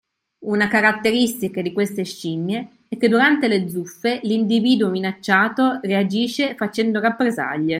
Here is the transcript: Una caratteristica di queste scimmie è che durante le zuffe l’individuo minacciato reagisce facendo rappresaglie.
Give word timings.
Una 0.45 0.67
caratteristica 0.67 1.61
di 1.61 1.73
queste 1.73 2.03
scimmie 2.05 2.67
è 2.87 2.97
che 2.97 3.07
durante 3.07 3.47
le 3.47 3.69
zuffe 3.69 4.19
l’individuo 4.23 4.89
minacciato 4.89 5.79
reagisce 5.83 6.55
facendo 6.55 6.99
rappresaglie. 6.99 7.69